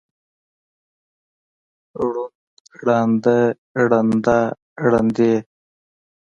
[2.07, 2.37] ړوند،
[2.85, 3.39] ړانده،
[3.89, 4.39] ړنده،
[4.87, 5.33] ړندې.